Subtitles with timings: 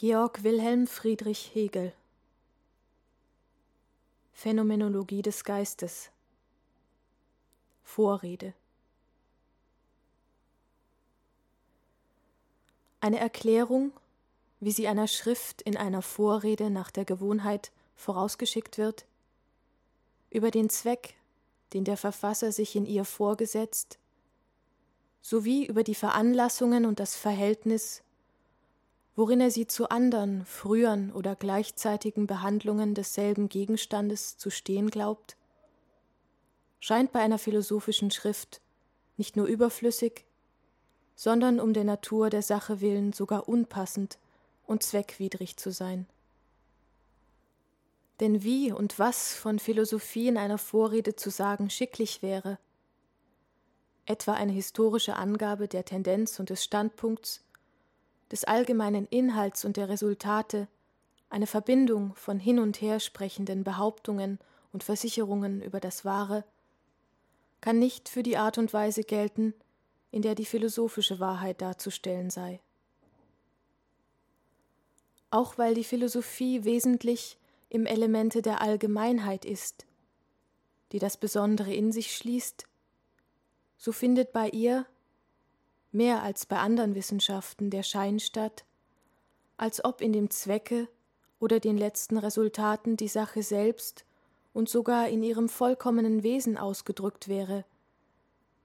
[0.00, 1.92] Georg Wilhelm Friedrich Hegel.
[4.32, 6.08] Phänomenologie des Geistes.
[7.82, 8.54] Vorrede.
[13.00, 13.92] Eine Erklärung,
[14.58, 19.04] wie sie einer Schrift in einer Vorrede nach der Gewohnheit vorausgeschickt wird,
[20.30, 21.12] über den Zweck,
[21.74, 23.98] den der Verfasser sich in ihr vorgesetzt,
[25.20, 28.02] sowie über die Veranlassungen und das Verhältnis,
[29.16, 35.36] worin er sie zu anderen, früheren oder gleichzeitigen Behandlungen desselben Gegenstandes zu stehen glaubt,
[36.80, 38.60] scheint bei einer philosophischen Schrift
[39.16, 40.24] nicht nur überflüssig,
[41.14, 44.18] sondern um der Natur der Sache willen sogar unpassend
[44.66, 46.06] und zweckwidrig zu sein.
[48.20, 52.58] Denn wie und was von Philosophie in einer Vorrede zu sagen schicklich wäre,
[54.06, 57.44] etwa eine historische Angabe der Tendenz und des Standpunkts,
[58.30, 60.68] des allgemeinen Inhalts und der Resultate,
[61.28, 64.38] eine Verbindung von hin und her sprechenden Behauptungen
[64.72, 66.44] und Versicherungen über das Wahre,
[67.60, 69.54] kann nicht für die Art und Weise gelten,
[70.10, 72.60] in der die philosophische Wahrheit darzustellen sei.
[75.30, 79.86] Auch weil die Philosophie wesentlich im Elemente der Allgemeinheit ist,
[80.90, 82.66] die das Besondere in sich schließt,
[83.76, 84.86] so findet bei ihr
[85.92, 88.64] mehr als bei anderen Wissenschaften der Schein statt,
[89.56, 90.88] als ob in dem Zwecke
[91.38, 94.04] oder den letzten Resultaten die Sache selbst
[94.52, 97.64] und sogar in ihrem vollkommenen Wesen ausgedrückt wäre,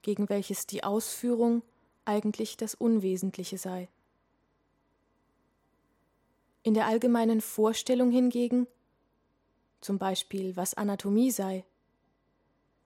[0.01, 1.63] gegen welches die Ausführung
[2.05, 3.89] eigentlich das Unwesentliche sei.
[6.63, 8.67] In der allgemeinen Vorstellung hingegen,
[9.81, 11.65] zum Beispiel was Anatomie sei,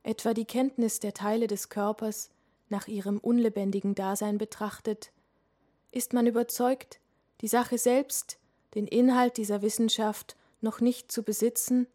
[0.04, 2.30] etwa die Kenntnis der Teile des Körpers
[2.70, 5.12] nach ihrem unlebendigen Dasein betrachtet,
[5.92, 7.00] ist man überzeugt,
[7.42, 8.38] die Sache selbst,
[8.76, 11.88] den Inhalt dieser Wissenschaft noch nicht zu besitzen,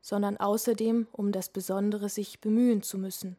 [0.00, 3.36] sondern außerdem um das Besondere sich bemühen zu müssen.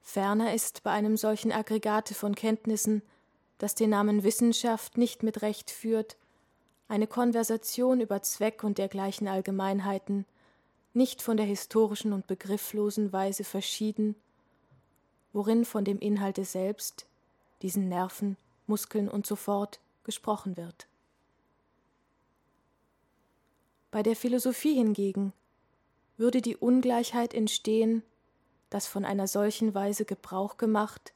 [0.00, 3.02] Ferner ist bei einem solchen Aggregate von Kenntnissen,
[3.58, 6.16] das den Namen Wissenschaft nicht mit Recht führt,
[6.88, 10.24] eine Konversation über Zweck und dergleichen Allgemeinheiten
[10.96, 14.16] nicht von der historischen und begrifflosen Weise verschieden,
[15.34, 17.06] worin von dem Inhalte selbst,
[17.60, 20.88] diesen Nerven, Muskeln und so fort, gesprochen wird.
[23.90, 25.34] Bei der Philosophie hingegen
[26.16, 28.02] würde die Ungleichheit entstehen,
[28.70, 31.12] dass von einer solchen Weise Gebrauch gemacht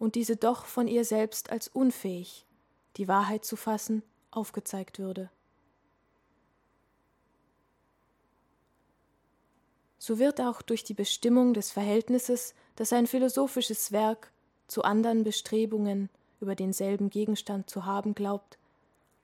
[0.00, 2.44] und diese doch von ihr selbst als unfähig,
[2.96, 5.30] die Wahrheit zu fassen, aufgezeigt würde.
[10.08, 14.32] So wird auch durch die Bestimmung des Verhältnisses, das ein philosophisches Werk
[14.66, 16.08] zu anderen Bestrebungen
[16.40, 18.56] über denselben Gegenstand zu haben glaubt,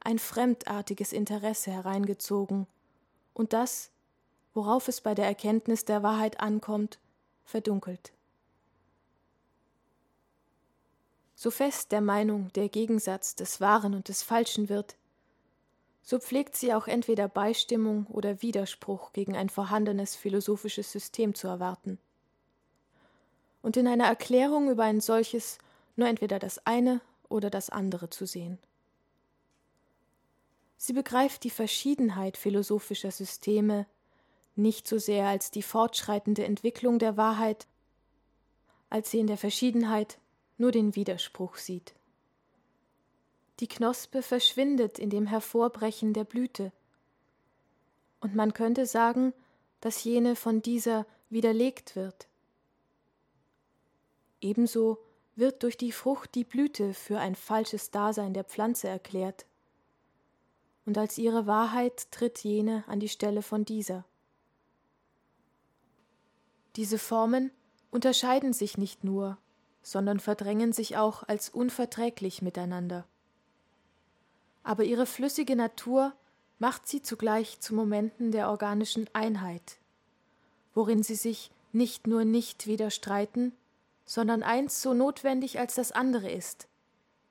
[0.01, 2.67] ein fremdartiges Interesse hereingezogen
[3.33, 3.93] und das,
[4.53, 6.99] worauf es bei der Erkenntnis der Wahrheit ankommt,
[7.47, 8.13] verdunkelt.
[11.35, 14.97] So fest der Meinung der Gegensatz des Wahren und des Falschen wird,
[16.05, 21.99] so pflegt sie auch entweder Beistimmung oder Widerspruch gegen ein vorhandenes philosophisches System zu erwarten.
[23.63, 25.59] Und in einer Erklärung über ein solches
[25.97, 27.01] nur entweder das eine
[27.31, 28.59] oder das andere zu sehen.
[30.77, 33.87] Sie begreift die Verschiedenheit philosophischer Systeme
[34.57, 37.67] nicht so sehr als die fortschreitende Entwicklung der Wahrheit,
[38.91, 40.19] als sie in der Verschiedenheit
[40.59, 41.95] nur den Widerspruch sieht.
[43.61, 46.73] Die Knospe verschwindet in dem Hervorbrechen der Blüte.
[48.21, 49.33] Und man könnte sagen,
[49.81, 52.27] dass jene von dieser widerlegt wird.
[54.41, 54.99] Ebenso
[55.37, 59.47] wird durch die Frucht die Blüte für ein falsches Dasein der Pflanze erklärt.
[60.85, 64.05] Und als ihre Wahrheit tritt jene an die Stelle von dieser.
[66.77, 67.53] Diese Formen
[67.91, 69.39] unterscheiden sich nicht nur,
[69.83, 73.07] sondern verdrängen sich auch als unverträglich miteinander
[74.65, 76.13] aber ihre flüssige Natur
[76.59, 79.77] macht sie zugleich zu Momenten der organischen Einheit,
[80.75, 83.53] worin sie sich nicht nur nicht widerstreiten,
[84.07, 86.67] sondern eins so notwendig als das andere ist,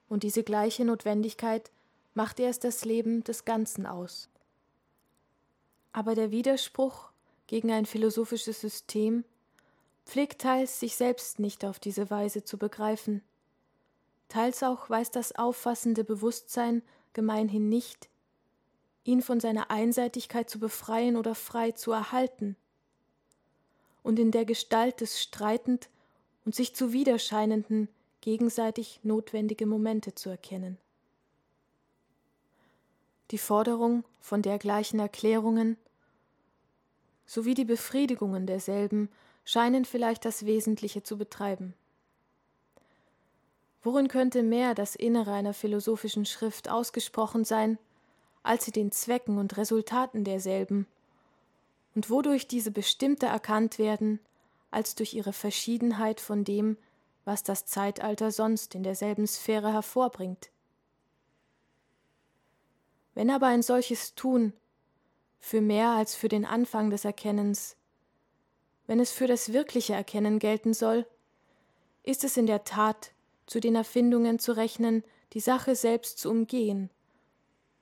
[0.08, 1.72] und diese gleiche Notwendigkeit
[2.14, 4.30] macht erst das Leben des Ganzen aus.
[5.92, 7.10] Aber der Widerspruch
[7.48, 9.24] gegen ein philosophisches System
[10.06, 13.24] pflegt teils sich selbst nicht auf diese Weise zu begreifen,
[14.28, 16.84] teils auch weiß das auffassende Bewusstsein
[17.14, 18.10] gemeinhin nicht,
[19.04, 22.56] ihn von seiner Einseitigkeit zu befreien oder frei zu erhalten
[24.02, 25.90] und in der Gestalt des streitend
[26.46, 27.88] und sich zu widerscheinenden
[28.22, 30.78] gegenseitig notwendige Momente zu erkennen.
[33.34, 35.78] die Forderung von dergleichen Erklärungen
[37.26, 39.10] sowie die Befriedigungen derselben
[39.44, 41.74] scheinen vielleicht das Wesentliche zu betreiben.
[43.84, 47.78] Worin könnte mehr das Innere einer philosophischen Schrift ausgesprochen sein,
[48.42, 50.88] als sie den Zwecken und Resultaten derselben,
[51.96, 54.20] und wodurch diese bestimmter erkannt werden,
[54.72, 56.78] als durch ihre Verschiedenheit von dem,
[57.26, 60.50] was das Zeitalter sonst in derselben Sphäre hervorbringt.
[63.14, 64.54] Wenn aber ein solches Tun
[65.40, 67.76] für mehr als für den Anfang des Erkennens,
[68.88, 71.06] wenn es für das wirkliche Erkennen gelten soll,
[72.02, 73.13] ist es in der Tat
[73.46, 75.04] zu den Erfindungen zu rechnen,
[75.34, 76.90] die Sache selbst zu umgehen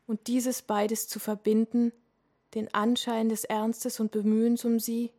[0.08, 1.92] und dieses beides zu verbinden,
[2.54, 5.12] den Anschein des Ernstes und Bemühens um sie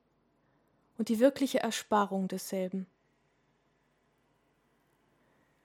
[0.98, 2.86] und die wirkliche Ersparung desselben.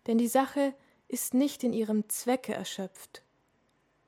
[0.05, 0.73] Denn die Sache
[1.09, 3.21] ist nicht in ihrem Zwecke erschöpft,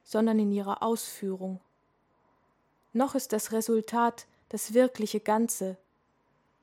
[0.04, 1.60] sondern in ihrer Ausführung.
[2.94, 5.78] Noch ist das Resultat das wirkliche Ganze,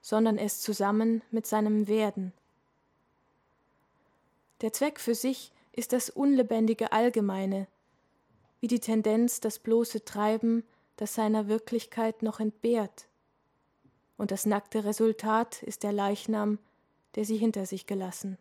[0.00, 2.32] sondern es zusammen mit seinem Werden.
[4.62, 7.66] Der Zweck für sich ist das unlebendige Allgemeine,
[8.60, 10.64] wie die Tendenz das bloße Treiben,
[10.96, 13.08] das seiner Wirklichkeit noch entbehrt,
[14.16, 16.58] und das nackte Resultat ist der Leichnam,
[17.16, 18.38] der sie hinter sich gelassen.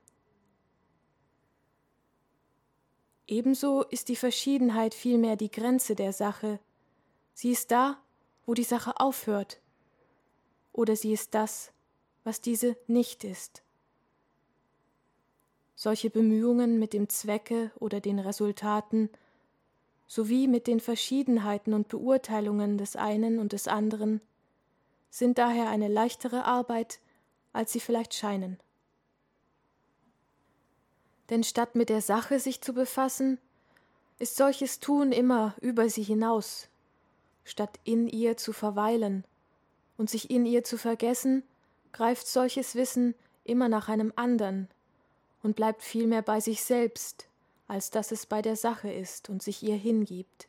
[3.27, 6.59] Ebenso ist die Verschiedenheit vielmehr die Grenze der Sache.
[7.33, 7.99] Sie ist da,
[8.45, 9.59] wo die Sache aufhört,
[10.71, 11.73] oder sie ist das,
[12.23, 13.64] was diese nicht ist.
[15.75, 19.09] Solche Bemühungen mit dem Zwecke oder den Resultaten
[20.07, 24.21] sowie mit den Verschiedenheiten und Beurteilungen des einen und des anderen
[25.09, 26.99] sind daher eine leichtere Arbeit,
[27.53, 28.59] als sie vielleicht scheinen.
[31.29, 33.39] Denn statt mit der Sache sich zu befassen,
[34.19, 36.69] ist solches Tun immer über sie hinaus,
[37.43, 39.25] statt in ihr zu verweilen
[39.97, 41.43] und sich in ihr zu vergessen,
[41.91, 44.67] greift solches Wissen immer nach einem andern
[45.45, 47.27] und bleibt vielmehr bei sich selbst,
[47.67, 50.47] als dass es bei der Sache ist und sich ihr hingibt.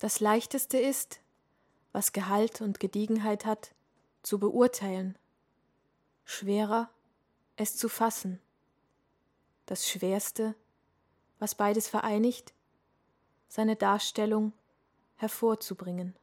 [0.00, 1.20] Das Leichteste ist,
[1.92, 3.76] was Gehalt und Gediegenheit hat,
[4.24, 5.16] zu beurteilen.
[6.24, 6.90] Schwerer
[7.54, 8.40] es zu fassen.
[9.66, 10.56] Das Schwerste,
[11.38, 12.52] was beides vereinigt,
[13.46, 14.52] seine Darstellung
[15.14, 16.16] hervorzubringen.